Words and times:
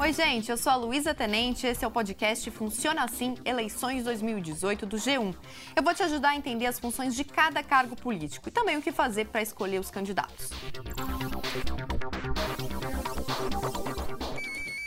Oi, 0.00 0.12
gente, 0.12 0.48
eu 0.48 0.56
sou 0.56 0.70
a 0.70 0.76
Luísa 0.76 1.12
Tenente, 1.12 1.66
esse 1.66 1.84
é 1.84 1.88
o 1.88 1.90
podcast 1.90 2.48
Funciona 2.52 3.02
Assim 3.02 3.34
Eleições 3.44 4.04
2018 4.04 4.86
do 4.86 4.96
G1. 4.96 5.34
Eu 5.74 5.82
vou 5.82 5.92
te 5.92 6.04
ajudar 6.04 6.30
a 6.30 6.36
entender 6.36 6.66
as 6.66 6.78
funções 6.78 7.16
de 7.16 7.24
cada 7.24 7.64
cargo 7.64 7.96
político 7.96 8.48
e 8.48 8.52
também 8.52 8.76
o 8.76 8.82
que 8.82 8.92
fazer 8.92 9.26
para 9.26 9.42
escolher 9.42 9.80
os 9.80 9.90
candidatos. 9.90 10.50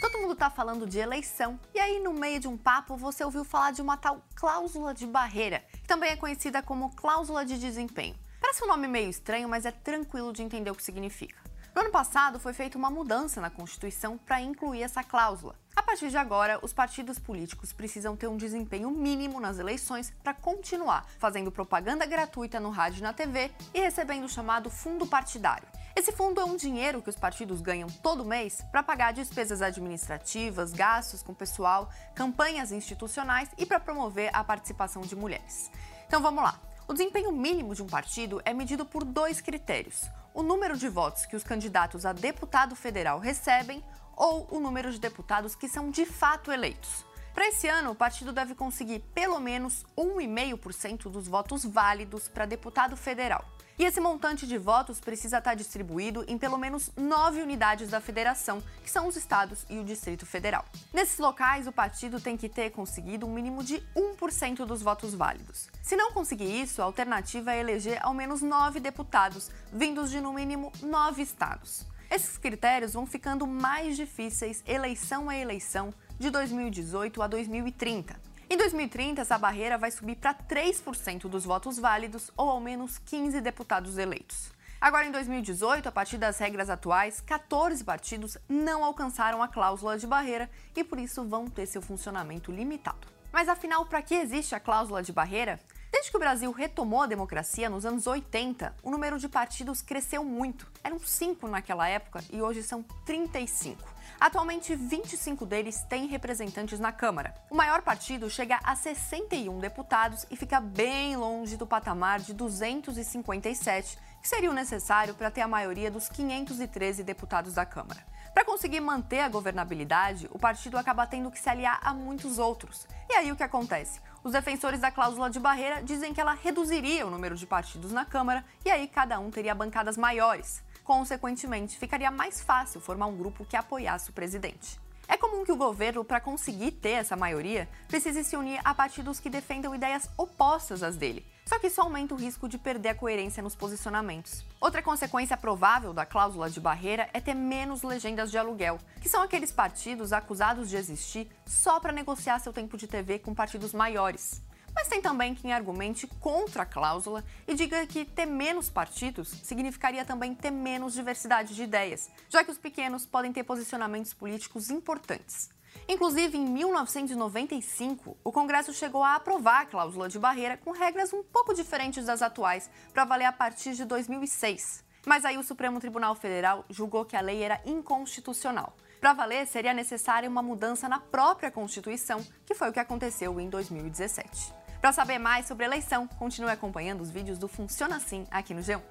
Todo 0.00 0.20
mundo 0.22 0.32
está 0.32 0.48
falando 0.48 0.86
de 0.86 0.98
eleição 0.98 1.60
e 1.74 1.78
aí, 1.78 2.00
no 2.00 2.14
meio 2.14 2.40
de 2.40 2.48
um 2.48 2.56
papo, 2.56 2.96
você 2.96 3.22
ouviu 3.22 3.44
falar 3.44 3.72
de 3.72 3.82
uma 3.82 3.98
tal 3.98 4.22
cláusula 4.34 4.94
de 4.94 5.06
barreira, 5.06 5.62
que 5.82 5.86
também 5.86 6.12
é 6.12 6.16
conhecida 6.16 6.62
como 6.62 6.96
cláusula 6.96 7.44
de 7.44 7.58
desempenho. 7.58 8.14
Parece 8.40 8.64
um 8.64 8.68
nome 8.68 8.88
meio 8.88 9.10
estranho, 9.10 9.50
mas 9.50 9.66
é 9.66 9.70
tranquilo 9.70 10.32
de 10.32 10.42
entender 10.42 10.70
o 10.70 10.74
que 10.74 10.82
significa. 10.82 11.53
No 11.74 11.80
ano 11.80 11.90
passado, 11.90 12.38
foi 12.38 12.52
feita 12.52 12.78
uma 12.78 12.88
mudança 12.88 13.40
na 13.40 13.50
Constituição 13.50 14.16
para 14.16 14.40
incluir 14.40 14.84
essa 14.84 15.02
cláusula. 15.02 15.56
A 15.74 15.82
partir 15.82 16.08
de 16.08 16.16
agora, 16.16 16.60
os 16.62 16.72
partidos 16.72 17.18
políticos 17.18 17.72
precisam 17.72 18.16
ter 18.16 18.28
um 18.28 18.36
desempenho 18.36 18.92
mínimo 18.92 19.40
nas 19.40 19.58
eleições 19.58 20.12
para 20.22 20.32
continuar 20.32 21.04
fazendo 21.18 21.50
propaganda 21.50 22.06
gratuita 22.06 22.60
no 22.60 22.70
rádio 22.70 23.00
e 23.00 23.02
na 23.02 23.12
TV 23.12 23.50
e 23.74 23.80
recebendo 23.80 24.24
o 24.24 24.28
chamado 24.28 24.70
fundo 24.70 25.04
partidário. 25.04 25.66
Esse 25.96 26.12
fundo 26.12 26.40
é 26.40 26.44
um 26.44 26.56
dinheiro 26.56 27.02
que 27.02 27.10
os 27.10 27.16
partidos 27.16 27.60
ganham 27.60 27.88
todo 27.88 28.24
mês 28.24 28.62
para 28.70 28.82
pagar 28.82 29.12
despesas 29.12 29.60
administrativas, 29.60 30.72
gastos 30.72 31.24
com 31.24 31.34
pessoal, 31.34 31.90
campanhas 32.14 32.70
institucionais 32.70 33.48
e 33.58 33.66
para 33.66 33.80
promover 33.80 34.30
a 34.32 34.44
participação 34.44 35.02
de 35.02 35.16
mulheres. 35.16 35.72
Então 36.06 36.22
vamos 36.22 36.44
lá. 36.44 36.60
O 36.86 36.92
desempenho 36.92 37.32
mínimo 37.32 37.74
de 37.74 37.82
um 37.82 37.86
partido 37.86 38.40
é 38.44 38.54
medido 38.54 38.84
por 38.84 39.04
dois 39.04 39.40
critérios: 39.40 40.08
o 40.34 40.42
número 40.42 40.76
de 40.76 40.88
votos 40.88 41.24
que 41.24 41.36
os 41.36 41.44
candidatos 41.44 42.04
a 42.04 42.12
deputado 42.12 42.74
federal 42.74 43.20
recebem 43.20 43.82
ou 44.16 44.48
o 44.50 44.58
número 44.58 44.90
de 44.90 44.98
deputados 44.98 45.54
que 45.54 45.68
são 45.68 45.90
de 45.90 46.04
fato 46.04 46.50
eleitos. 46.50 47.06
Para 47.34 47.48
esse 47.48 47.66
ano, 47.66 47.90
o 47.90 47.94
partido 47.96 48.32
deve 48.32 48.54
conseguir 48.54 49.00
pelo 49.12 49.40
menos 49.40 49.84
1,5% 49.98 51.10
dos 51.10 51.26
votos 51.26 51.64
válidos 51.64 52.28
para 52.28 52.46
deputado 52.46 52.96
federal. 52.96 53.44
E 53.76 53.84
esse 53.84 54.00
montante 54.00 54.46
de 54.46 54.56
votos 54.56 55.00
precisa 55.00 55.38
estar 55.38 55.56
distribuído 55.56 56.24
em 56.28 56.38
pelo 56.38 56.56
menos 56.56 56.92
nove 56.96 57.42
unidades 57.42 57.90
da 57.90 58.00
federação, 58.00 58.62
que 58.84 58.90
são 58.90 59.08
os 59.08 59.16
estados 59.16 59.66
e 59.68 59.80
o 59.80 59.84
Distrito 59.84 60.24
Federal. 60.24 60.64
Nesses 60.92 61.18
locais, 61.18 61.66
o 61.66 61.72
partido 61.72 62.20
tem 62.20 62.36
que 62.36 62.48
ter 62.48 62.70
conseguido 62.70 63.26
um 63.26 63.34
mínimo 63.34 63.64
de 63.64 63.82
1% 63.96 64.64
dos 64.64 64.80
votos 64.80 65.12
válidos. 65.12 65.68
Se 65.82 65.96
não 65.96 66.12
conseguir 66.12 66.62
isso, 66.62 66.80
a 66.80 66.84
alternativa 66.84 67.52
é 67.52 67.58
eleger 67.58 67.98
ao 68.00 68.14
menos 68.14 68.42
nove 68.42 68.78
deputados, 68.78 69.50
vindos 69.72 70.08
de 70.08 70.20
no 70.20 70.32
mínimo 70.32 70.70
nove 70.80 71.22
estados. 71.22 71.84
Esses 72.08 72.38
critérios 72.38 72.92
vão 72.92 73.06
ficando 73.06 73.44
mais 73.44 73.96
difíceis 73.96 74.62
eleição 74.68 75.28
a 75.28 75.36
eleição 75.36 75.92
de 76.18 76.30
2018 76.30 77.22
a 77.22 77.26
2030. 77.26 78.16
Em 78.48 78.56
2030, 78.56 79.22
essa 79.22 79.38
barreira 79.38 79.76
vai 79.76 79.90
subir 79.90 80.16
para 80.16 80.34
3% 80.34 81.22
dos 81.28 81.44
votos 81.44 81.78
válidos 81.78 82.30
ou 82.36 82.48
ao 82.48 82.60
menos 82.60 82.98
15 82.98 83.40
deputados 83.40 83.98
eleitos. 83.98 84.52
Agora, 84.80 85.06
em 85.06 85.10
2018, 85.10 85.88
a 85.88 85.92
partir 85.92 86.18
das 86.18 86.38
regras 86.38 86.68
atuais, 86.68 87.20
14 87.20 87.82
partidos 87.82 88.36
não 88.48 88.84
alcançaram 88.84 89.42
a 89.42 89.48
cláusula 89.48 89.98
de 89.98 90.06
barreira 90.06 90.50
e 90.76 90.84
por 90.84 90.98
isso 90.98 91.24
vão 91.24 91.48
ter 91.48 91.66
seu 91.66 91.80
funcionamento 91.80 92.52
limitado. 92.52 93.08
Mas 93.32 93.48
afinal, 93.48 93.86
para 93.86 94.02
que 94.02 94.14
existe 94.14 94.54
a 94.54 94.60
cláusula 94.60 95.02
de 95.02 95.12
barreira? 95.12 95.58
Desde 95.94 96.10
que 96.10 96.16
o 96.16 96.20
Brasil 96.20 96.50
retomou 96.50 97.02
a 97.02 97.06
democracia 97.06 97.70
nos 97.70 97.86
anos 97.86 98.08
80, 98.08 98.74
o 98.82 98.90
número 98.90 99.16
de 99.16 99.28
partidos 99.28 99.80
cresceu 99.80 100.24
muito. 100.24 100.66
Eram 100.82 100.98
5 100.98 101.46
naquela 101.46 101.88
época 101.88 102.20
e 102.32 102.42
hoje 102.42 102.64
são 102.64 102.82
35. 103.06 103.80
Atualmente, 104.18 104.74
25 104.74 105.46
deles 105.46 105.82
têm 105.88 106.08
representantes 106.08 106.80
na 106.80 106.90
Câmara. 106.90 107.32
O 107.48 107.54
maior 107.54 107.80
partido 107.80 108.28
chega 108.28 108.58
a 108.64 108.74
61 108.74 109.60
deputados 109.60 110.26
e 110.32 110.36
fica 110.36 110.60
bem 110.60 111.14
longe 111.16 111.56
do 111.56 111.64
patamar 111.64 112.18
de 112.18 112.34
257, 112.34 113.96
que 114.20 114.28
seria 114.28 114.50
o 114.50 114.54
necessário 114.54 115.14
para 115.14 115.30
ter 115.30 115.42
a 115.42 115.48
maioria 115.48 115.92
dos 115.92 116.08
513 116.08 117.04
deputados 117.04 117.54
da 117.54 117.64
Câmara. 117.64 118.04
Para 118.34 118.44
conseguir 118.44 118.80
manter 118.80 119.20
a 119.20 119.28
governabilidade, 119.28 120.28
o 120.32 120.40
partido 120.40 120.76
acaba 120.76 121.06
tendo 121.06 121.30
que 121.30 121.38
se 121.38 121.48
aliar 121.48 121.78
a 121.80 121.94
muitos 121.94 122.40
outros. 122.40 122.84
E 123.08 123.12
aí 123.12 123.30
o 123.30 123.36
que 123.36 123.44
acontece? 123.44 124.00
Os 124.24 124.32
defensores 124.32 124.80
da 124.80 124.90
cláusula 124.90 125.28
de 125.28 125.38
barreira 125.38 125.82
dizem 125.82 126.14
que 126.14 126.20
ela 126.20 126.32
reduziria 126.32 127.06
o 127.06 127.10
número 127.10 127.36
de 127.36 127.46
partidos 127.46 127.92
na 127.92 128.06
Câmara 128.06 128.42
e 128.64 128.70
aí 128.70 128.88
cada 128.88 129.18
um 129.18 129.30
teria 129.30 129.54
bancadas 129.54 129.98
maiores. 129.98 130.62
Consequentemente, 130.82 131.78
ficaria 131.78 132.10
mais 132.10 132.40
fácil 132.40 132.80
formar 132.80 133.04
um 133.04 133.18
grupo 133.18 133.44
que 133.44 133.54
apoiasse 133.54 134.08
o 134.08 134.14
presidente. 134.14 134.80
É 135.06 135.16
comum 135.16 135.44
que 135.44 135.52
o 135.52 135.56
governo, 135.56 136.04
para 136.04 136.20
conseguir 136.20 136.72
ter 136.72 136.90
essa 136.90 137.16
maioria, 137.16 137.68
precise 137.88 138.24
se 138.24 138.36
unir 138.36 138.60
a 138.64 138.74
partidos 138.74 139.20
que 139.20 139.28
defendam 139.28 139.74
ideias 139.74 140.08
opostas 140.16 140.82
às 140.82 140.96
dele. 140.96 141.24
Só 141.44 141.58
que 141.58 141.66
isso 141.66 141.80
aumenta 141.80 142.14
o 142.14 142.16
risco 142.16 142.48
de 142.48 142.56
perder 142.56 142.90
a 142.90 142.94
coerência 142.94 143.42
nos 143.42 143.54
posicionamentos. 143.54 144.44
Outra 144.58 144.82
consequência 144.82 145.36
provável 145.36 145.92
da 145.92 146.06
cláusula 146.06 146.48
de 146.48 146.58
barreira 146.58 147.08
é 147.12 147.20
ter 147.20 147.34
menos 147.34 147.82
legendas 147.82 148.30
de 148.30 148.38
aluguel, 148.38 148.78
que 149.00 149.08
são 149.08 149.22
aqueles 149.22 149.52
partidos 149.52 150.12
acusados 150.12 150.70
de 150.70 150.76
existir 150.76 151.28
só 151.44 151.78
para 151.78 151.92
negociar 151.92 152.38
seu 152.38 152.52
tempo 152.52 152.78
de 152.78 152.86
TV 152.86 153.18
com 153.18 153.34
partidos 153.34 153.74
maiores. 153.74 154.42
Mas 154.74 154.88
tem 154.88 155.00
também 155.00 155.34
quem 155.34 155.52
argumente 155.52 156.06
contra 156.20 156.64
a 156.64 156.66
cláusula 156.66 157.24
e 157.46 157.54
diga 157.54 157.86
que 157.86 158.04
ter 158.04 158.26
menos 158.26 158.68
partidos 158.68 159.28
significaria 159.42 160.04
também 160.04 160.34
ter 160.34 160.50
menos 160.50 160.94
diversidade 160.94 161.54
de 161.54 161.62
ideias, 161.62 162.10
já 162.28 162.42
que 162.42 162.50
os 162.50 162.58
pequenos 162.58 163.06
podem 163.06 163.32
ter 163.32 163.44
posicionamentos 163.44 164.12
políticos 164.12 164.70
importantes. 164.70 165.48
Inclusive, 165.88 166.38
em 166.38 166.46
1995, 166.46 168.16
o 168.24 168.32
Congresso 168.32 168.72
chegou 168.72 169.02
a 169.02 169.16
aprovar 169.16 169.62
a 169.62 169.66
cláusula 169.66 170.08
de 170.08 170.18
barreira 170.18 170.56
com 170.56 170.70
regras 170.70 171.12
um 171.12 171.22
pouco 171.22 171.54
diferentes 171.54 172.06
das 172.06 172.22
atuais, 172.22 172.70
para 172.92 173.04
valer 173.04 173.26
a 173.26 173.32
partir 173.32 173.74
de 173.74 173.84
2006. 173.84 174.82
Mas 175.06 175.24
aí 175.24 175.36
o 175.36 175.42
Supremo 175.42 175.80
Tribunal 175.80 176.14
Federal 176.14 176.64
julgou 176.70 177.04
que 177.04 177.16
a 177.16 177.20
lei 177.20 177.42
era 177.42 177.60
inconstitucional. 177.66 178.74
Para 178.98 179.12
valer, 179.12 179.46
seria 179.46 179.74
necessária 179.74 180.28
uma 180.28 180.42
mudança 180.42 180.88
na 180.88 180.98
própria 180.98 181.50
Constituição, 181.50 182.24
que 182.46 182.54
foi 182.54 182.70
o 182.70 182.72
que 182.72 182.80
aconteceu 182.80 183.38
em 183.38 183.50
2017. 183.50 184.63
Para 184.84 184.92
saber 184.92 185.18
mais 185.18 185.46
sobre 185.46 185.64
eleição, 185.64 186.06
continue 186.06 186.50
acompanhando 186.50 187.00
os 187.00 187.10
vídeos 187.10 187.38
do 187.38 187.48
Funciona 187.48 187.96
Assim 187.96 188.26
aqui 188.30 188.52
no 188.52 188.60
G1. 188.60 188.82